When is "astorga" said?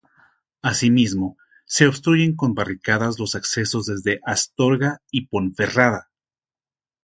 4.25-4.99